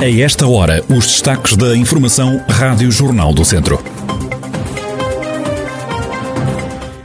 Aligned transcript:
A 0.00 0.08
esta 0.08 0.48
hora, 0.48 0.82
os 0.88 1.06
destaques 1.06 1.54
da 1.54 1.76
Informação 1.76 2.42
Rádio 2.48 2.90
Jornal 2.90 3.34
do 3.34 3.44
Centro. 3.44 3.78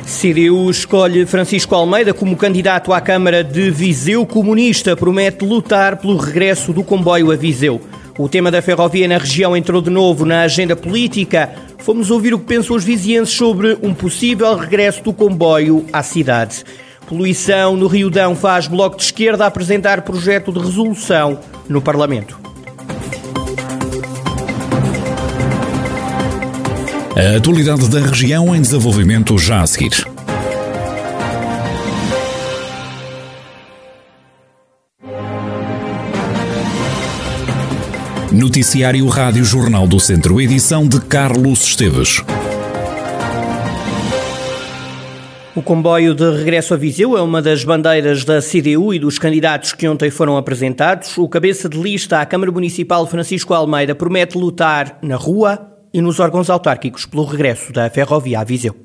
CDU 0.05 0.71
escolhe 0.71 1.25
Francisco 1.25 1.75
Almeida 1.75 2.13
como 2.13 2.37
candidato 2.37 2.93
à 2.93 3.01
Câmara 3.01 3.43
de 3.43 3.69
Viseu. 3.69 4.25
Comunista 4.25 4.95
promete 4.95 5.43
lutar 5.43 5.97
pelo 5.97 6.15
regresso 6.15 6.71
do 6.71 6.85
comboio 6.85 7.33
a 7.33 7.35
Viseu. 7.35 7.81
O 8.17 8.29
tema 8.29 8.49
da 8.49 8.61
ferrovia 8.61 9.09
na 9.09 9.17
região 9.17 9.57
entrou 9.57 9.81
de 9.81 9.89
novo 9.89 10.23
na 10.23 10.43
agenda 10.43 10.73
política. 10.73 11.53
Fomos 11.79 12.09
ouvir 12.09 12.33
o 12.33 12.39
que 12.39 12.45
pensam 12.45 12.77
os 12.77 12.85
vizienses 12.85 13.35
sobre 13.35 13.77
um 13.83 13.93
possível 13.93 14.55
regresso 14.55 15.03
do 15.03 15.11
comboio 15.11 15.85
à 15.91 16.01
cidade. 16.01 16.63
Poluição 17.05 17.75
no 17.75 17.87
Rio 17.87 18.09
Dão 18.09 18.37
faz 18.37 18.69
Bloco 18.69 18.95
de 18.95 19.03
Esquerda 19.03 19.45
apresentar 19.45 20.01
projeto 20.03 20.49
de 20.53 20.59
resolução 20.59 21.37
no 21.67 21.81
Parlamento. 21.81 22.44
A 27.17 27.37
atualidade 27.37 27.89
da 27.89 28.01
região 28.01 28.53
em 28.53 28.61
desenvolvimento 28.61 29.37
já 29.37 29.61
a 29.61 29.65
seguir. 29.65 30.05
Noticiário 38.33 39.07
Rádio 39.07 39.45
Jornal 39.45 39.87
do 39.87 39.97
Centro, 39.97 40.41
edição 40.41 40.85
de 40.85 40.99
Carlos 40.99 41.63
Esteves. 41.63 42.21
O 45.55 45.61
comboio 45.61 46.13
de 46.13 46.29
regresso 46.31 46.73
a 46.73 46.77
Viseu 46.77 47.17
é 47.17 47.21
uma 47.21 47.41
das 47.41 47.63
bandeiras 47.63 48.25
da 48.25 48.41
CDU 48.41 48.93
e 48.93 48.99
dos 48.99 49.17
candidatos 49.17 49.71
que 49.71 49.87
ontem 49.87 50.09
foram 50.09 50.35
apresentados. 50.35 51.17
O 51.17 51.29
cabeça 51.29 51.69
de 51.69 51.81
lista 51.81 52.19
à 52.19 52.25
Câmara 52.25 52.51
Municipal, 52.51 53.07
Francisco 53.07 53.53
Almeida, 53.53 53.95
promete 53.95 54.37
lutar 54.37 54.99
na 55.01 55.15
rua 55.15 55.74
e 55.95 56.01
nos 56.01 56.19
órgãos 56.19 56.49
autárquicos 56.49 57.05
pelo 57.05 57.23
regresso 57.23 57.71
da 57.71 57.89
ferrovia 57.89 58.41
a 58.41 58.43
Viseu. 58.43 58.75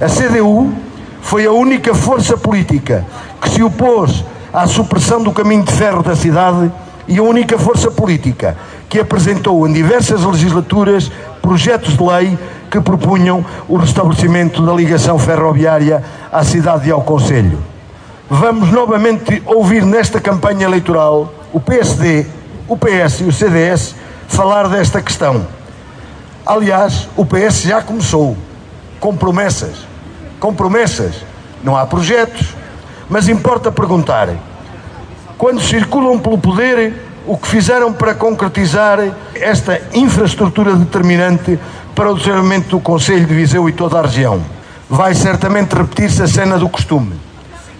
A 0.00 0.06
CDU 0.06 0.72
foi 1.20 1.44
a 1.44 1.52
única 1.52 1.94
força 1.94 2.38
política 2.38 3.04
que 3.38 3.50
se 3.50 3.62
opôs 3.62 4.24
à 4.50 4.66
supressão 4.66 5.22
do 5.22 5.30
caminho 5.30 5.62
de 5.62 5.72
ferro 5.72 6.02
da 6.02 6.16
cidade 6.16 6.72
e 7.06 7.18
a 7.18 7.22
única 7.22 7.58
força 7.58 7.90
política 7.90 8.56
que 8.88 8.98
apresentou 8.98 9.68
em 9.68 9.74
diversas 9.74 10.24
legislaturas 10.24 11.12
projetos 11.42 11.98
de 11.98 12.02
lei 12.02 12.38
que 12.70 12.80
propunham 12.80 13.44
o 13.68 13.76
restabelecimento 13.76 14.64
da 14.64 14.72
ligação 14.72 15.18
ferroviária 15.18 16.02
à 16.32 16.42
cidade 16.44 16.88
e 16.88 16.90
ao 16.90 17.02
Conselho. 17.02 17.58
Vamos 18.30 18.70
novamente 18.70 19.42
ouvir 19.44 19.84
nesta 19.84 20.18
campanha 20.18 20.64
eleitoral 20.64 21.30
o 21.52 21.60
PSD, 21.60 22.24
o 22.66 22.74
PS 22.74 23.20
e 23.20 23.24
o 23.24 23.32
CDS 23.32 23.94
falar 24.28 24.66
desta 24.70 25.02
questão. 25.02 25.46
Aliás, 26.46 27.08
o 27.16 27.24
PS 27.24 27.62
já 27.62 27.80
começou 27.80 28.36
com 29.00 29.16
promessas. 29.16 29.86
Com 30.38 30.54
promessas. 30.54 31.14
Não 31.62 31.74
há 31.74 31.86
projetos, 31.86 32.54
mas 33.08 33.28
importa 33.28 33.72
perguntar: 33.72 34.28
quando 35.38 35.60
circulam 35.60 36.18
pelo 36.18 36.36
poder, 36.36 36.92
o 37.26 37.38
que 37.38 37.48
fizeram 37.48 37.92
para 37.92 38.14
concretizar 38.14 38.98
esta 39.34 39.80
infraestrutura 39.94 40.76
determinante 40.76 41.58
para 41.94 42.10
o 42.10 42.14
desenvolvimento 42.14 42.68
do 42.68 42.80
Conselho 42.80 43.26
de 43.26 43.34
Viseu 43.34 43.66
e 43.68 43.72
toda 43.72 43.98
a 43.98 44.02
região. 44.02 44.42
Vai 44.90 45.14
certamente 45.14 45.74
repetir-se 45.74 46.22
a 46.22 46.26
cena 46.26 46.58
do 46.58 46.68
costume. 46.68 47.18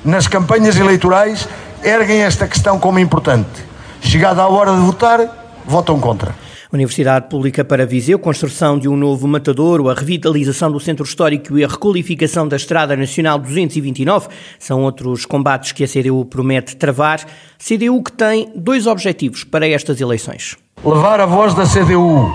Nas 0.03 0.27
campanhas 0.27 0.77
eleitorais, 0.77 1.47
erguem 1.83 2.23
esta 2.23 2.47
questão 2.47 2.79
como 2.79 2.99
importante. 2.99 3.63
Chegada 4.01 4.43
a 4.43 4.49
hora 4.49 4.73
de 4.73 4.79
votar, 4.79 5.21
votam 5.67 6.01
contra. 6.01 6.44
Universidade 6.75 7.29
Pública 7.29 7.65
para 7.65 7.87
Viseu, 7.87 8.19
construção 8.19 8.77
de 8.77 8.89
um 8.89 8.97
novo 8.97 9.29
matadouro, 9.29 9.89
a 9.89 9.95
revitalização 9.95 10.73
do 10.73 10.81
centro 10.81 11.05
histórico 11.05 11.57
e 11.57 11.65
a 11.65 11.69
requalificação 11.69 12.49
da 12.49 12.57
Estrada 12.57 12.97
Nacional 12.97 13.39
229 13.39 14.27
são 14.59 14.83
outros 14.83 15.25
combates 15.25 15.71
que 15.71 15.85
a 15.85 15.87
CDU 15.87 16.25
promete 16.25 16.75
travar. 16.75 17.25
CDU 17.59 18.03
que 18.03 18.11
tem 18.11 18.51
dois 18.57 18.89
objetivos 18.89 19.45
para 19.45 19.69
estas 19.69 20.01
eleições. 20.01 20.57
Levar 20.85 21.21
a 21.21 21.27
voz 21.27 21.55
da 21.55 21.65
CDU 21.65 22.29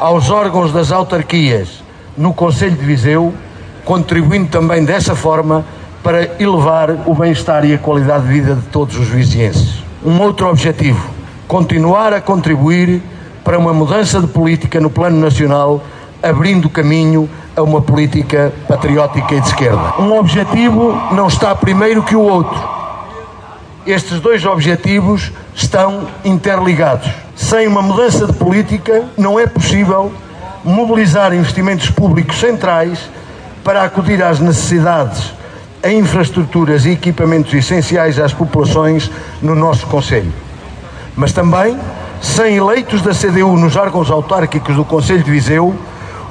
aos 0.00 0.28
órgãos 0.28 0.72
das 0.72 0.90
autarquias 0.90 1.80
no 2.18 2.34
Conselho 2.34 2.74
de 2.74 2.84
Viseu, 2.84 3.32
contribuindo 3.84 4.50
também 4.50 4.84
dessa 4.84 5.14
forma 5.14 5.64
para 6.02 6.42
elevar 6.42 6.90
o 7.06 7.14
bem-estar 7.14 7.64
e 7.64 7.74
a 7.74 7.78
qualidade 7.78 8.26
de 8.26 8.32
vida 8.32 8.56
de 8.56 8.66
todos 8.66 8.98
os 8.98 9.06
vizienses. 9.06 9.84
Um 10.04 10.20
outro 10.20 10.48
objetivo, 10.48 11.08
continuar 11.46 12.12
a 12.12 12.20
contribuir 12.20 13.00
para 13.44 13.58
uma 13.58 13.74
mudança 13.74 14.20
de 14.20 14.26
política 14.26 14.80
no 14.80 14.88
plano 14.88 15.20
nacional, 15.20 15.82
abrindo 16.22 16.68
caminho 16.70 17.28
a 17.54 17.62
uma 17.62 17.82
política 17.82 18.52
patriótica 18.66 19.34
e 19.34 19.40
de 19.40 19.46
esquerda. 19.46 19.94
Um 19.98 20.18
objetivo 20.18 20.92
não 21.12 21.28
está 21.28 21.54
primeiro 21.54 22.02
que 22.02 22.16
o 22.16 22.22
outro. 22.22 22.58
Estes 23.86 24.18
dois 24.18 24.44
objetivos 24.46 25.30
estão 25.54 26.08
interligados. 26.24 27.10
Sem 27.36 27.66
uma 27.66 27.82
mudança 27.82 28.26
de 28.26 28.32
política, 28.32 29.04
não 29.16 29.38
é 29.38 29.46
possível 29.46 30.10
mobilizar 30.64 31.34
investimentos 31.34 31.90
públicos 31.90 32.40
centrais 32.40 32.98
para 33.62 33.82
acudir 33.82 34.22
às 34.22 34.40
necessidades 34.40 35.34
em 35.82 35.98
infraestruturas 35.98 36.86
e 36.86 36.92
equipamentos 36.92 37.52
essenciais 37.52 38.18
às 38.18 38.32
populações 38.32 39.10
no 39.42 39.54
nosso 39.54 39.86
Conselho. 39.86 40.32
Mas 41.14 41.32
também 41.32 41.78
sem 42.24 42.56
eleitos 42.56 43.02
da 43.02 43.12
CDU 43.12 43.56
nos 43.56 43.76
órgãos 43.76 44.10
autárquicos 44.10 44.74
do 44.74 44.84
Conselho 44.84 45.22
de 45.22 45.30
Viseu, 45.30 45.74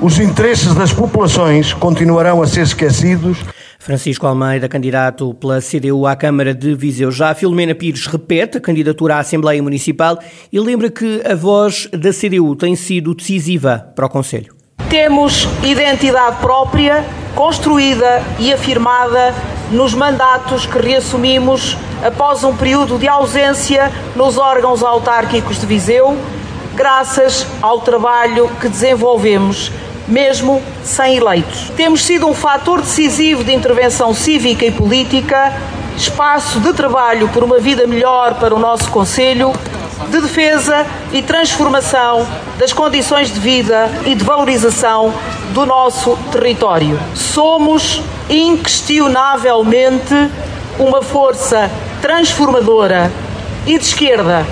os 0.01 0.19
interesses 0.19 0.73
das 0.73 0.91
populações 0.91 1.71
continuarão 1.71 2.41
a 2.41 2.47
ser 2.47 2.61
esquecidos. 2.61 3.37
Francisco 3.79 4.25
Almeida, 4.25 4.67
candidato 4.67 5.33
pela 5.35 5.61
CDU 5.61 6.07
à 6.07 6.15
Câmara 6.15 6.53
de 6.53 6.73
Viseu. 6.73 7.11
Já 7.11 7.29
a 7.29 7.35
Filomena 7.35 7.75
Pires 7.75 8.07
repete 8.07 8.57
a 8.57 8.61
candidatura 8.61 9.15
à 9.15 9.19
Assembleia 9.19 9.61
Municipal 9.61 10.17
e 10.51 10.59
lembra 10.59 10.89
que 10.89 11.21
a 11.25 11.35
voz 11.35 11.87
da 11.91 12.11
CDU 12.11 12.55
tem 12.55 12.75
sido 12.75 13.13
decisiva 13.13 13.91
para 13.95 14.05
o 14.05 14.09
Conselho. 14.09 14.55
Temos 14.89 15.47
identidade 15.63 16.37
própria, 16.37 17.05
construída 17.35 18.21
e 18.39 18.53
afirmada 18.53 19.33
nos 19.71 19.93
mandatos 19.93 20.65
que 20.65 20.77
reassumimos 20.79 21.77
após 22.03 22.43
um 22.43 22.55
período 22.55 22.97
de 22.97 23.07
ausência 23.07 23.91
nos 24.15 24.37
órgãos 24.37 24.83
autárquicos 24.83 25.59
de 25.59 25.65
Viseu, 25.65 26.17
graças 26.75 27.45
ao 27.61 27.81
trabalho 27.81 28.49
que 28.59 28.67
desenvolvemos, 28.67 29.71
mesmo 30.07 30.61
sem 30.83 31.17
eleitos. 31.17 31.71
Temos 31.75 32.03
sido 32.03 32.27
um 32.27 32.33
fator 32.33 32.81
decisivo 32.81 33.43
de 33.43 33.53
intervenção 33.53 34.13
cívica 34.13 34.65
e 34.65 34.71
política, 34.71 35.53
espaço 35.97 36.59
de 36.59 36.73
trabalho 36.73 37.29
por 37.29 37.43
uma 37.43 37.59
vida 37.59 37.87
melhor 37.87 38.35
para 38.35 38.53
o 38.53 38.59
nosso 38.59 38.89
Conselho, 38.89 39.53
de 40.09 40.21
defesa 40.21 40.85
e 41.11 41.21
transformação 41.21 42.27
das 42.57 42.73
condições 42.73 43.33
de 43.33 43.39
vida 43.39 43.89
e 44.05 44.15
de 44.15 44.23
valorização 44.23 45.13
do 45.53 45.65
nosso 45.65 46.17
território. 46.31 46.99
Somos 47.15 48.01
inquestionavelmente 48.29 50.13
uma 50.79 51.01
força 51.01 51.69
transformadora 52.01 53.11
e 53.65 53.77
de 53.77 53.83
esquerda 53.83 54.45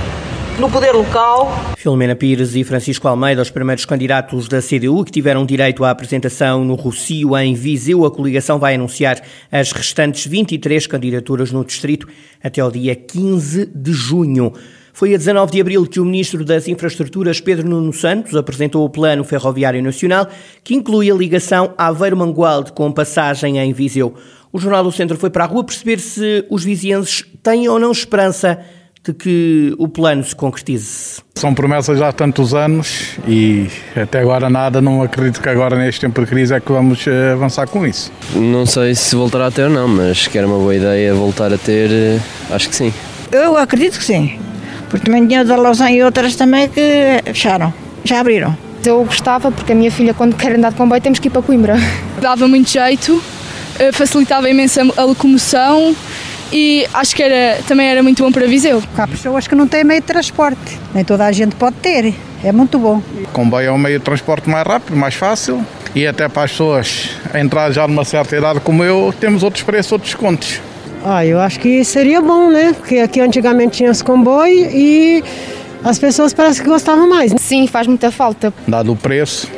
no 0.60 0.70
poder 0.70 0.92
local. 0.92 1.52
Filomena 1.76 2.16
Pires 2.16 2.56
e 2.56 2.64
Francisco 2.64 3.08
Almeida, 3.08 3.42
os 3.42 3.50
primeiros 3.50 3.86
candidatos 3.86 4.48
da 4.48 4.62
CDU 4.62 5.04
que 5.04 5.12
tiveram 5.12 5.46
direito 5.46 5.84
à 5.84 5.90
apresentação 5.90 6.64
no 6.64 6.76
Rocio 6.76 7.36
em 7.38 7.54
Viseu. 7.54 8.06
A 8.06 8.12
coligação 8.12 8.60
vai 8.60 8.76
anunciar 8.76 9.22
as 9.52 9.72
restantes 9.72 10.28
23 10.28 10.86
candidaturas 10.86 11.52
no 11.52 11.66
distrito 11.66 12.08
até 12.44 12.62
ao 12.62 12.70
dia 12.70 12.96
15 12.96 13.72
de 13.74 13.92
junho. 13.92 14.54
Foi 14.94 15.14
a 15.14 15.18
19 15.18 15.52
de 15.52 15.62
abril 15.62 15.86
que 15.86 16.00
o 16.00 16.06
Ministro 16.06 16.44
das 16.44 16.68
Infraestruturas, 16.68 17.40
Pedro 17.40 17.68
Nuno 17.68 17.94
Santos, 17.94 18.36
apresentou 18.36 18.86
o 18.86 18.90
Plano 18.90 19.24
Ferroviário 19.24 19.82
Nacional, 19.82 20.28
que 20.64 20.76
inclui 20.76 21.10
a 21.10 21.16
ligação 21.16 21.74
Aveiro-Mangualde 21.78 22.72
com 22.72 22.92
passagem 22.92 23.58
em 23.58 23.74
Viseu. 23.74 24.14
O 24.54 24.60
Jornal 24.60 24.84
do 24.84 24.92
Centro 24.92 25.18
foi 25.18 25.30
para 25.30 25.46
a 25.46 25.48
rua 25.48 25.64
perceber 25.64 26.00
se 26.00 26.46
os 26.50 26.64
vizienses 26.64 27.26
têm 27.42 27.70
ou 27.70 27.80
não 27.80 27.92
esperança 27.92 28.60
de 29.04 29.14
que 29.14 29.74
o 29.80 29.88
plano 29.88 30.24
se 30.24 30.36
concretize. 30.36 31.22
São 31.36 31.56
promessas 31.56 31.98
já 31.98 32.10
há 32.10 32.14
tantos 32.14 32.54
anos 32.54 33.18
e 33.28 33.68
até 33.96 34.20
agora 34.20 34.48
nada, 34.50 34.80
não 34.80 35.02
acredito 35.02 35.42
que 35.42 35.50
agora 35.50 35.76
neste 35.76 36.02
tempo 36.02 36.22
de 36.22 36.28
crise 36.28 36.54
é 36.54 36.60
que 36.60 36.72
vamos 36.72 37.08
eh, 37.08 37.32
avançar 37.32 37.68
com 37.68 37.86
isso. 37.86 38.12
Não 38.36 38.66
sei 38.66 38.94
se 38.94 39.16
voltará 39.16 39.48
a 39.48 39.52
ter 39.52 39.64
ou 39.64 39.70
não, 39.70 39.88
mas 39.88 40.28
que 40.28 40.38
era 40.38 40.46
uma 40.46 40.58
boa 40.58 40.76
ideia 40.76 41.16
voltar 41.16 41.52
a 41.52 41.58
ter, 41.58 41.90
eh, 41.90 42.20
acho 42.52 42.70
que 42.70 42.76
sim. 42.76 42.94
Eu 43.32 43.58
acredito 43.58 43.98
que 43.98 44.04
sim, 44.04 44.38
porque 44.92 45.06
também 45.06 45.26
tinha 45.26 45.46
da 45.46 45.56
Lausanne 45.56 45.98
e 45.98 46.04
outras 46.04 46.36
também 46.36 46.68
que 46.68 46.82
fecharam, 47.26 47.74
já 48.04 48.20
abriram. 48.20 48.56
Eu 48.86 49.04
gostava, 49.06 49.50
porque 49.50 49.72
a 49.72 49.76
minha 49.76 49.92
filha, 49.92 50.14
quando 50.14 50.36
quer 50.36 50.56
andar 50.56 50.72
de 50.72 50.76
comboio, 50.76 51.02
temos 51.02 51.18
que 51.18 51.30
ir 51.30 51.32
para 51.32 51.42
Coimbra. 51.42 51.76
Dava 52.20 52.46
muito 52.48 52.70
jeito, 52.70 53.24
eh, 53.80 53.92
facilitava 53.94 54.50
imenso 54.50 54.82
a 54.98 55.04
locomoção 55.04 55.96
e 56.52 56.86
acho 56.94 57.16
que 57.16 57.24
era, 57.24 57.62
também 57.64 57.88
era 57.88 58.04
muito 58.04 58.22
bom 58.22 58.32
para 58.32 58.46
Viseu. 58.48 58.84
Há 58.98 59.08
pessoas 59.08 59.48
que 59.48 59.56
não 59.56 59.66
têm 59.66 59.86
meio 59.86 60.02
de 60.02 60.08
transporte, 60.08 60.78
nem 60.94 61.06
toda 61.06 61.26
a 61.26 61.32
gente 61.32 61.56
pode 61.56 61.78
ter. 61.78 62.14
É 62.44 62.52
muito 62.52 62.78
bom. 62.78 63.02
O 63.16 63.28
comboio 63.32 63.68
é 63.68 63.72
um 63.72 63.78
meio 63.78 64.00
de 64.00 64.04
transporte 64.04 64.50
mais 64.50 64.68
rápido, 64.68 64.98
mais 64.98 65.14
fácil 65.14 65.66
e 65.96 66.06
até 66.06 66.28
para 66.28 66.44
as 66.44 66.52
pessoas 66.52 67.12
entrar 67.34 67.72
já 67.72 67.88
numa 67.88 68.04
certa 68.04 68.36
idade 68.36 68.60
como 68.60 68.84
eu, 68.84 69.14
temos 69.20 69.42
outros 69.42 69.64
preços, 69.64 69.92
outros 69.94 70.12
descontos. 70.12 70.60
Ah, 71.04 71.26
eu 71.26 71.40
acho 71.40 71.60
que 71.60 71.84
seria 71.84 72.22
bom, 72.22 72.50
né? 72.50 72.74
Porque 72.74 73.00
aqui 73.00 73.20
antigamente 73.20 73.78
tinha 73.78 73.90
esse 73.90 74.04
comboio 74.04 74.70
e 74.72 75.24
as 75.84 75.98
pessoas 75.98 76.34
parece 76.34 76.62
que 76.62 76.68
gostavam 76.68 77.10
mais. 77.10 77.34
Sim, 77.40 77.66
faz 77.68 77.88
muita 77.88 78.12
falta. 78.12 78.54
Dado 78.68 78.92
o 78.92 78.96
preço, 78.96 79.50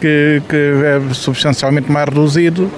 que, 0.00 0.42
que 0.48 0.56
é 0.56 1.14
substancialmente 1.14 1.90
mais 1.92 2.08
reduzido 2.08 2.70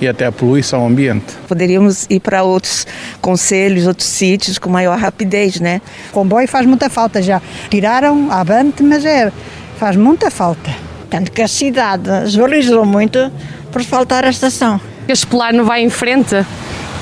e 0.00 0.08
até 0.08 0.26
a 0.26 0.32
poluição 0.32 0.86
ambiente. 0.86 1.34
Poderíamos 1.48 2.06
ir 2.10 2.20
para 2.20 2.42
outros 2.42 2.86
conselhos, 3.20 3.86
outros 3.86 4.08
sítios 4.08 4.58
com 4.58 4.68
maior 4.68 4.98
rapidez, 4.98 5.60
né? 5.60 5.80
O 6.10 6.12
comboio 6.12 6.48
faz 6.48 6.66
muita 6.66 6.90
falta 6.90 7.22
já. 7.22 7.40
Tiraram 7.70 8.30
a 8.30 8.40
Avante, 8.40 8.82
mas 8.82 9.04
é, 9.04 9.32
faz 9.78 9.96
muita 9.96 10.30
falta. 10.30 10.70
Tanto 11.08 11.30
que 11.30 11.40
a 11.40 11.48
cidade 11.48 12.02
desvalorizou 12.24 12.84
muito 12.84 13.30
por 13.70 13.82
faltar 13.82 14.24
a 14.24 14.30
estação. 14.30 14.80
Este 15.08 15.26
plano 15.26 15.64
vai 15.64 15.82
em 15.82 15.90
frente? 15.90 16.44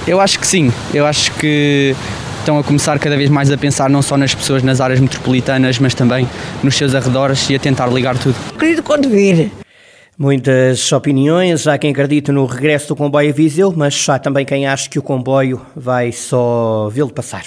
Eu 0.06 0.20
acho 0.20 0.38
que 0.38 0.46
sim. 0.46 0.72
Eu 0.92 1.06
acho 1.06 1.32
que 1.34 1.94
estão 2.38 2.58
a 2.58 2.64
começar 2.64 2.98
cada 2.98 3.16
vez 3.16 3.28
mais 3.28 3.50
a 3.50 3.56
pensar 3.56 3.90
não 3.90 4.02
só 4.02 4.16
nas 4.16 4.34
pessoas 4.34 4.62
nas 4.62 4.80
áreas 4.80 4.98
metropolitanas, 4.98 5.78
mas 5.78 5.94
também 5.94 6.28
nos 6.62 6.74
seus 6.74 6.94
arredores 6.94 7.48
e 7.50 7.54
a 7.54 7.58
tentar 7.58 7.86
ligar 7.86 8.18
tudo. 8.18 8.34
Querido 8.58 8.82
quando 8.82 9.08
vir. 9.08 9.50
Muitas 10.18 10.92
opiniões, 10.92 11.66
há 11.66 11.78
quem 11.78 11.92
acredite 11.92 12.30
no 12.30 12.44
regresso 12.44 12.88
do 12.88 12.96
comboio 12.96 13.30
a 13.30 13.32
Viseu, 13.32 13.72
mas 13.74 14.06
há 14.08 14.18
também 14.18 14.44
quem 14.44 14.66
acha 14.66 14.88
que 14.88 14.98
o 14.98 15.02
comboio 15.02 15.60
vai 15.74 16.12
só 16.12 16.90
vê-lo 16.92 17.10
passar. 17.10 17.44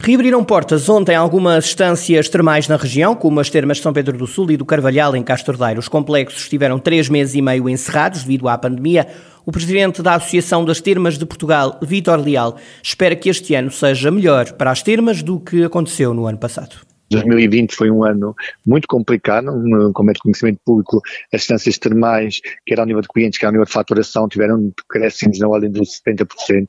Reabriram 0.00 0.44
portas 0.44 0.88
ontem 0.88 1.16
algumas 1.16 1.64
estâncias 1.64 2.28
termais 2.28 2.68
na 2.68 2.76
região, 2.76 3.16
como 3.16 3.40
as 3.40 3.50
termas 3.50 3.78
de 3.78 3.82
São 3.82 3.92
Pedro 3.92 4.16
do 4.16 4.28
Sul 4.28 4.50
e 4.52 4.56
do 4.56 4.64
Carvalhal, 4.64 5.16
em 5.16 5.24
Castordeiro. 5.24 5.80
Os 5.80 5.88
complexos 5.88 6.42
estiveram 6.42 6.78
três 6.78 7.08
meses 7.08 7.34
e 7.34 7.42
meio 7.42 7.68
encerrados 7.68 8.22
devido 8.22 8.48
à 8.48 8.56
pandemia. 8.56 9.08
O 9.44 9.50
presidente 9.50 10.00
da 10.00 10.14
Associação 10.14 10.64
das 10.64 10.80
Termas 10.80 11.18
de 11.18 11.26
Portugal, 11.26 11.78
Vítor 11.82 12.20
Leal, 12.20 12.56
espera 12.80 13.16
que 13.16 13.28
este 13.28 13.54
ano 13.56 13.72
seja 13.72 14.10
melhor 14.10 14.52
para 14.52 14.70
as 14.70 14.82
termas 14.82 15.20
do 15.20 15.40
que 15.40 15.64
aconteceu 15.64 16.14
no 16.14 16.26
ano 16.26 16.38
passado. 16.38 16.87
2020 17.10 17.74
foi 17.74 17.90
um 17.90 18.04
ano 18.04 18.34
muito 18.66 18.86
complicado, 18.86 19.46
como 19.94 20.10
é 20.10 20.12
de 20.12 20.20
conhecimento 20.20 20.60
público, 20.64 21.00
as 21.32 21.42
instâncias 21.42 21.78
termais, 21.78 22.40
quer 22.66 22.78
ao 22.78 22.86
nível 22.86 23.02
de 23.02 23.08
clientes, 23.08 23.38
quer 23.38 23.46
ao 23.46 23.52
nível 23.52 23.66
de 23.66 23.72
faturação, 23.72 24.28
tiveram 24.28 24.72
crescimentos 24.88 25.40
na 25.40 25.48
ordem 25.48 25.70
dos 25.70 26.00
70% 26.00 26.66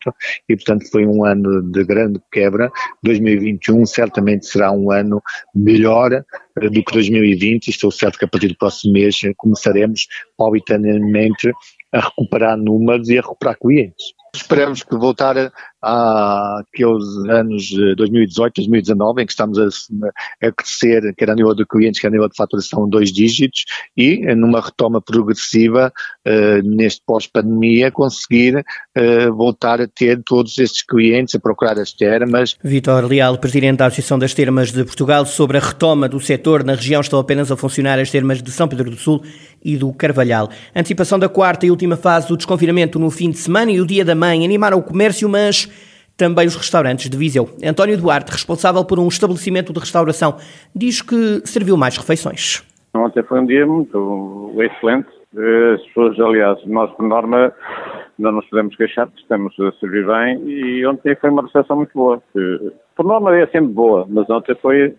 e, 0.48 0.56
portanto, 0.56 0.90
foi 0.90 1.06
um 1.06 1.26
ano 1.26 1.62
de 1.62 1.84
grande 1.84 2.22
quebra. 2.32 2.72
2021 3.04 3.86
certamente 3.86 4.46
será 4.46 4.72
um 4.72 4.92
ano 4.92 5.22
melhor 5.54 6.14
eh, 6.14 6.70
do 6.70 6.84
que 6.84 6.94
2020 6.94 7.68
e 7.68 7.70
estou 7.72 7.92
certo 7.92 8.18
que 8.18 8.26
a 8.26 8.28
partir 8.28 8.48
do 8.50 8.58
próximo 8.58 8.94
mês 8.94 9.20
começaremos, 9.38 10.08
paulatinamente, 10.38 11.52
a 11.92 12.00
recuperar 12.02 12.58
números 12.58 13.10
e 13.10 13.18
a 13.18 13.22
recuperar 13.22 13.58
clientes. 13.58 14.14
Esperamos 14.34 14.84
que 14.84 14.96
voltar 14.96 15.52
àqueles 15.82 17.06
anos 17.30 17.64
de 17.64 17.96
2018, 17.96 18.56
2019, 18.56 19.22
em 19.22 19.26
que 19.26 19.32
estamos 19.32 19.58
a, 19.58 19.68
a, 20.46 20.52
crescer, 20.52 21.14
quer 21.18 21.30
a 21.30 21.36
nível 21.36 21.56
de 21.56 21.66
clientes, 21.66 22.00
quer 22.00 22.08
a 22.08 22.12
nível 22.12 22.28
de 22.28 22.36
faturação, 22.36 22.90
dois 22.90 23.12
dígitos, 23.12 23.66
e 23.96 24.20
numa 24.36 24.62
retoma 24.62 25.02
progressiva, 25.02 25.92
uh, 26.28 26.68
neste 26.68 27.02
pós-pandemia, 27.06 27.92
conseguir 27.92 28.58
uh, 28.58 29.34
voltar 29.34 29.82
a 29.82 29.88
ter 29.88 30.22
todos 30.24 30.58
estes 30.58 30.84
clientes, 30.84 31.36
a 31.36 31.40
procurar 31.40 31.80
as 31.80 31.94
termas. 31.94 32.58
Vitor 32.64 33.06
Leal, 33.06 33.38
Presidente 33.38 33.78
da 33.78 33.86
Associação 33.86 34.20
das 34.20 34.34
Termas 34.34 34.72
de 34.72 34.84
Portugal, 34.84 35.26
sobre 35.26 35.58
a 35.58 35.62
retoma 35.62 36.10
do 36.10 36.20
setor 36.20 36.64
na 36.64 36.76
região, 36.76 37.02
estão 37.02 37.20
apenas 37.20 37.52
a 37.52 37.58
funcionar 37.58 38.00
as 38.00 38.12
termas 38.12 38.42
de 38.42 38.52
São 38.52 38.68
Pedro 38.68 38.90
do 38.90 38.98
Sul 38.98 39.24
e 39.64 39.78
do 39.78 39.92
Carvalhal. 39.94 40.50
Antecipação 40.76 41.20
da 41.20 41.30
quarta 41.30 41.66
e 41.66 41.72
última 41.72 41.98
fase 41.98 42.28
do 42.28 42.38
desconfinamento 42.38 43.00
no 43.00 43.10
fim 43.10 43.30
de 43.30 43.38
semana 43.38 43.72
e 43.72 43.80
o 43.80 43.86
dia 43.86 44.06
da 44.06 44.16
mãe 44.16 44.44
animaram 44.44 44.78
o 44.78 44.84
comércio, 44.84 45.28
mas 45.28 45.70
também 46.20 46.46
os 46.46 46.56
restaurantes 46.56 47.10
de 47.10 47.18
Viseu. 47.18 47.50
António 47.66 47.98
Duarte, 47.98 48.30
responsável 48.30 48.84
por 48.84 49.00
um 49.00 49.08
estabelecimento 49.08 49.72
de 49.72 49.80
restauração, 49.80 50.36
diz 50.76 51.02
que 51.02 51.42
serviu 51.46 51.78
mais 51.78 51.96
refeições. 51.96 52.62
Ontem 52.94 53.24
foi 53.24 53.40
um 53.40 53.46
dia 53.46 53.66
muito 53.66 54.54
excelente. 54.60 55.08
As 55.74 55.82
pessoas, 55.88 56.20
aliás, 56.20 56.60
nós 56.66 56.92
por 56.92 57.08
norma 57.08 57.54
não 58.18 58.34
nos 58.34 58.46
podemos 58.48 58.76
queixar, 58.76 59.08
estamos 59.16 59.58
a 59.60 59.72
servir 59.80 60.06
bem 60.06 60.42
e 60.46 60.86
ontem 60.86 61.16
foi 61.16 61.30
uma 61.30 61.44
recepção 61.44 61.78
muito 61.78 61.92
boa. 61.94 62.22
Por 62.96 63.06
norma 63.06 63.38
é 63.38 63.48
sempre 63.48 63.72
boa, 63.72 64.06
mas 64.10 64.30
ontem 64.30 64.56
foi 64.62 64.96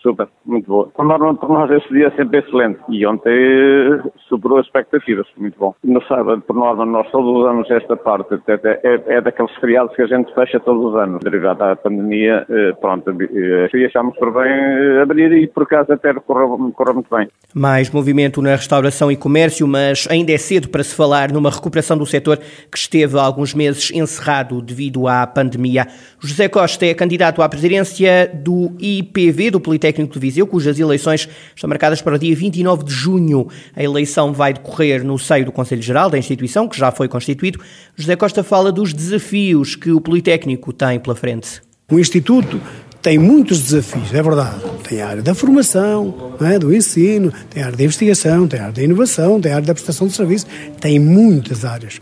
Super, 0.00 0.28
muito 0.44 0.66
boa. 0.66 0.86
Por 0.88 1.04
nós 1.04 1.70
esse 1.70 1.88
dia 1.92 2.08
é 2.08 2.10
sempre 2.12 2.38
excelente 2.38 2.78
e 2.90 3.04
ontem 3.06 3.32
eh, 3.32 4.10
superou 4.28 4.58
as 4.58 4.66
expectativas, 4.66 5.26
muito 5.36 5.58
bom. 5.58 5.74
No 5.82 6.00
sábado, 6.02 6.42
por 6.42 6.54
norma, 6.54 6.84
nós 6.84 7.10
todos 7.10 7.40
os 7.40 7.46
anos 7.46 7.70
esta 7.70 7.96
parte 7.96 8.38
é, 8.46 9.16
é, 9.16 9.20
daqueles 9.20 9.52
feriados 9.56 9.94
que 9.96 10.02
a 10.02 10.06
gente 10.06 10.32
fecha 10.34 10.60
todos 10.60 10.92
os 10.92 10.96
anos, 10.96 11.20
derivado 11.24 11.58
da 11.58 11.74
pandemia, 11.74 12.46
eh, 12.48 12.72
pronto, 12.80 13.10
eh, 13.10 13.68
e 13.74 13.84
achámos 13.86 14.16
por 14.16 14.32
bem 14.32 15.00
abrir 15.02 15.32
e 15.32 15.48
por 15.48 15.64
acaso 15.64 15.92
até 15.92 16.12
correu 16.14 16.56
muito 16.58 17.08
bem. 17.10 17.28
Mais 17.52 17.90
movimento 17.90 18.40
na 18.40 18.50
restauração 18.50 19.10
e 19.10 19.16
comércio, 19.16 19.66
mas 19.66 20.06
ainda 20.10 20.32
é 20.32 20.38
cedo 20.38 20.68
para 20.68 20.84
se 20.84 20.94
falar 20.94 21.32
numa 21.32 21.50
recuperação 21.50 21.96
do 21.98 22.06
setor 22.06 22.36
que 22.36 22.76
esteve 22.76 23.18
há 23.18 23.22
alguns 23.22 23.54
meses 23.54 23.90
encerrado 23.90 24.62
devido 24.62 25.08
à 25.08 25.26
pandemia. 25.26 25.86
José 26.20 26.48
Costa 26.48 26.86
é 26.86 26.94
candidato 26.94 27.42
à 27.42 27.48
presidência 27.48 28.30
do 28.32 28.70
IPV, 28.78 29.50
do 29.50 29.63
Politécnico 29.64 30.14
de 30.14 30.20
Viseu, 30.20 30.46
cujas 30.46 30.78
eleições 30.78 31.28
estão 31.54 31.68
marcadas 31.68 32.00
para 32.00 32.14
o 32.14 32.18
dia 32.18 32.36
29 32.36 32.84
de 32.84 32.92
junho. 32.92 33.48
A 33.74 33.82
eleição 33.82 34.32
vai 34.32 34.52
decorrer 34.52 35.02
no 35.02 35.18
seio 35.18 35.46
do 35.46 35.52
Conselho 35.52 35.82
Geral 35.82 36.08
da 36.08 36.16
instituição, 36.16 36.68
que 36.68 36.78
já 36.78 36.92
foi 36.92 37.08
constituído. 37.08 37.58
José 37.96 38.14
Costa 38.14 38.44
fala 38.44 38.70
dos 38.70 38.94
desafios 38.94 39.74
que 39.74 39.90
o 39.90 40.00
Politécnico 40.00 40.72
tem 40.72 41.00
pela 41.00 41.16
frente. 41.16 41.60
O 41.90 41.98
Instituto 41.98 42.60
tem 43.02 43.18
muitos 43.18 43.60
desafios, 43.60 44.14
é 44.14 44.22
verdade. 44.22 44.62
Tem 44.88 45.02
a 45.02 45.08
área 45.08 45.22
da 45.22 45.34
formação, 45.34 46.34
é? 46.40 46.58
do 46.58 46.74
ensino, 46.74 47.32
tem 47.50 47.62
a 47.62 47.66
área 47.66 47.76
da 47.76 47.84
investigação, 47.84 48.48
tem 48.48 48.60
a 48.60 48.62
área 48.62 48.74
da 48.74 48.82
inovação, 48.82 49.40
tem 49.40 49.52
a 49.52 49.56
área 49.56 49.66
da 49.66 49.74
prestação 49.74 50.06
de 50.06 50.14
serviço, 50.14 50.46
tem 50.80 50.98
muitas 50.98 51.64
áreas 51.64 52.00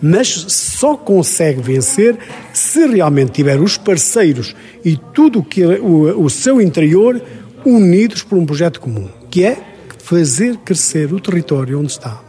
mas 0.00 0.28
só 0.28 0.96
consegue 0.96 1.60
vencer 1.60 2.16
se 2.52 2.86
realmente 2.86 3.32
tiver 3.32 3.60
os 3.60 3.76
parceiros 3.76 4.54
e 4.84 4.96
tudo 4.96 5.42
que 5.42 5.64
o, 5.64 6.24
o 6.24 6.30
seu 6.30 6.60
interior 6.60 7.20
unidos 7.64 8.22
por 8.22 8.38
um 8.38 8.46
projeto 8.46 8.80
comum, 8.80 9.08
que 9.30 9.44
é 9.44 9.56
fazer 9.98 10.58
crescer 10.58 11.12
o 11.12 11.20
território 11.20 11.80
onde 11.80 11.92
está. 11.92 12.24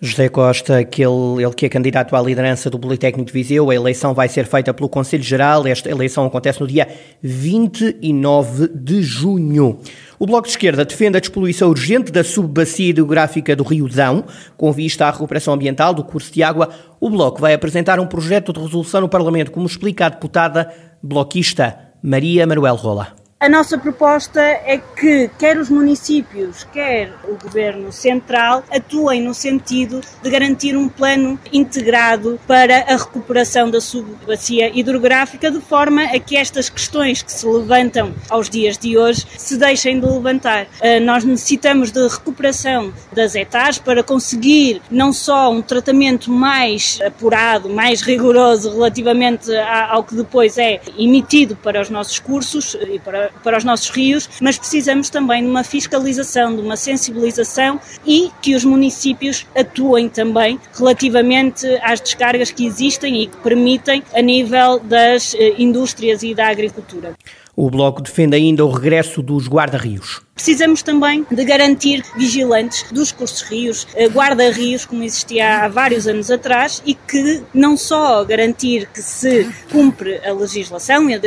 José 0.00 0.28
Costa, 0.28 0.84
que 0.84 1.02
ele, 1.02 1.42
ele, 1.42 1.54
que 1.54 1.64
é 1.64 1.68
candidato 1.68 2.14
à 2.14 2.20
liderança 2.20 2.68
do 2.68 2.78
Politécnico 2.78 3.26
de 3.26 3.32
Viseu, 3.32 3.70
a 3.70 3.74
eleição 3.74 4.12
vai 4.12 4.28
ser 4.28 4.44
feita 4.44 4.74
pelo 4.74 4.88
Conselho 4.88 5.22
Geral. 5.22 5.66
Esta 5.66 5.90
eleição 5.90 6.26
acontece 6.26 6.60
no 6.60 6.66
dia 6.66 6.86
29 7.22 8.68
de 8.68 9.02
junho. 9.02 9.78
O 10.18 10.26
Bloco 10.26 10.46
de 10.46 10.52
Esquerda 10.52 10.84
defende 10.84 11.16
a 11.16 11.20
despoluição 11.20 11.68
urgente 11.68 12.12
da 12.12 12.22
subbacia 12.22 12.90
hidrográfica 12.90 13.56
do 13.56 13.64
Rio 13.64 13.88
Dão, 13.88 14.24
com 14.56 14.70
vista 14.72 15.06
à 15.06 15.10
recuperação 15.10 15.54
ambiental 15.54 15.92
do 15.92 16.04
curso 16.04 16.32
de 16.32 16.42
água. 16.42 16.68
O 17.00 17.10
Bloco 17.10 17.40
vai 17.40 17.52
apresentar 17.52 17.98
um 17.98 18.06
projeto 18.06 18.52
de 18.52 18.60
resolução 18.60 19.00
no 19.00 19.08
Parlamento, 19.08 19.50
como 19.50 19.66
explica 19.66 20.06
a 20.06 20.08
deputada 20.10 20.72
bloquista 21.02 21.76
Maria 22.02 22.46
Manuel 22.46 22.76
Rola. 22.76 23.23
A 23.44 23.48
nossa 23.50 23.76
proposta 23.76 24.40
é 24.40 24.78
que 24.78 25.30
quer 25.38 25.58
os 25.58 25.68
municípios, 25.68 26.64
quer 26.72 27.12
o 27.28 27.36
governo 27.36 27.92
central 27.92 28.64
atuem 28.70 29.20
no 29.20 29.34
sentido 29.34 30.00
de 30.22 30.30
garantir 30.30 30.74
um 30.78 30.88
plano 30.88 31.38
integrado 31.52 32.40
para 32.46 32.78
a 32.90 32.96
recuperação 32.96 33.70
da 33.70 33.82
subbacia 33.82 34.70
hidrográfica, 34.74 35.50
de 35.50 35.60
forma 35.60 36.04
a 36.04 36.18
que 36.18 36.38
estas 36.38 36.70
questões 36.70 37.22
que 37.22 37.30
se 37.30 37.46
levantam 37.46 38.14
aos 38.30 38.48
dias 38.48 38.78
de 38.78 38.96
hoje 38.96 39.26
se 39.36 39.58
deixem 39.58 40.00
de 40.00 40.06
levantar. 40.06 40.66
Ah, 40.80 40.98
nós 41.00 41.22
necessitamos 41.22 41.90
de 41.90 42.00
recuperação 42.08 42.94
das 43.12 43.34
hectares 43.34 43.76
para 43.76 44.02
conseguir 44.02 44.80
não 44.90 45.12
só 45.12 45.52
um 45.52 45.60
tratamento 45.60 46.30
mais 46.30 46.98
apurado, 47.04 47.68
mais 47.68 48.00
rigoroso 48.00 48.72
relativamente 48.72 49.54
ao 49.54 50.02
que 50.02 50.14
depois 50.14 50.56
é 50.56 50.80
emitido 50.96 51.54
para 51.56 51.82
os 51.82 51.90
nossos 51.90 52.18
cursos 52.18 52.74
e 52.90 52.98
para 52.98 53.33
para 53.42 53.58
os 53.58 53.64
nossos 53.64 53.90
rios, 53.90 54.28
mas 54.40 54.58
precisamos 54.58 55.10
também 55.10 55.42
de 55.42 55.48
uma 55.48 55.64
fiscalização, 55.64 56.54
de 56.54 56.62
uma 56.62 56.76
sensibilização 56.76 57.80
e 58.06 58.30
que 58.40 58.54
os 58.54 58.64
municípios 58.64 59.46
atuem 59.54 60.08
também 60.08 60.58
relativamente 60.74 61.66
às 61.82 62.00
descargas 62.00 62.50
que 62.50 62.66
existem 62.66 63.22
e 63.22 63.26
que 63.26 63.36
permitem 63.38 64.02
a 64.14 64.22
nível 64.22 64.78
das 64.78 65.34
eh, 65.34 65.54
indústrias 65.58 66.22
e 66.22 66.34
da 66.34 66.48
agricultura. 66.48 67.14
O 67.56 67.70
Bloco 67.70 68.02
defende 68.02 68.36
ainda 68.36 68.64
o 68.64 68.70
regresso 68.70 69.22
dos 69.22 69.48
guarda-rios. 69.48 70.22
Precisamos 70.34 70.82
também 70.82 71.24
de 71.30 71.44
garantir 71.44 72.02
vigilantes 72.16 72.90
dos 72.90 73.12
cursos 73.12 73.42
rios, 73.42 73.86
eh, 73.94 74.08
guarda-rios, 74.08 74.84
como 74.84 75.04
existia 75.04 75.62
há 75.64 75.68
vários 75.68 76.08
anos 76.08 76.28
atrás, 76.28 76.82
e 76.84 76.92
que 76.92 77.40
não 77.54 77.76
só 77.76 78.24
garantir 78.24 78.88
que 78.92 79.00
se 79.00 79.48
cumpre 79.70 80.20
a 80.26 80.32
legislação 80.32 81.08
e 81.08 81.14
a 81.14 81.20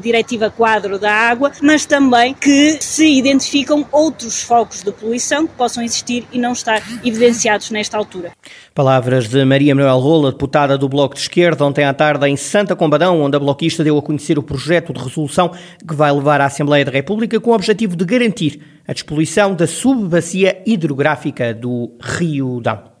diretiva 0.00 0.48
quadro 0.48 0.98
da 0.98 1.12
água, 1.12 1.52
mas 1.60 1.84
também 1.84 2.32
que 2.32 2.78
se 2.80 3.06
identificam 3.06 3.86
outros 3.92 4.42
focos 4.42 4.82
de 4.82 4.90
poluição 4.90 5.46
que 5.46 5.52
possam 5.52 5.84
existir 5.84 6.26
e 6.32 6.38
não 6.38 6.52
estar 6.52 6.82
evidenciados 7.04 7.70
nesta 7.70 7.98
altura. 7.98 8.32
Palavras 8.74 9.28
de 9.28 9.44
Maria 9.44 9.74
Manuel 9.74 9.98
Rola, 9.98 10.32
deputada 10.32 10.78
do 10.78 10.88
Bloco 10.88 11.14
de 11.14 11.20
Esquerda, 11.20 11.62
ontem 11.62 11.84
à 11.84 11.92
tarde 11.92 12.26
em 12.26 12.36
Santa 12.36 12.74
Combadão, 12.74 13.20
onde 13.20 13.36
a 13.36 13.40
bloquista 13.40 13.84
deu 13.84 13.98
a 13.98 14.02
conhecer 14.02 14.38
o 14.38 14.42
projeto 14.42 14.94
de 14.94 15.02
resolução 15.02 15.52
que 15.86 15.94
vai 15.94 16.12
levar 16.12 16.40
à 16.40 16.46
Assembleia 16.46 16.84
da 16.84 16.90
República 16.90 17.40
com 17.40 17.50
o 17.50 17.54
objetivo 17.54 17.96
de 17.96 18.04
garantir 18.04 18.60
a 18.86 18.92
despoluição 18.92 19.54
da 19.54 19.66
subbacia 19.66 20.62
hidrográfica 20.66 21.52
do 21.52 21.92
Rio 22.00 22.60
Dão. 22.60 22.95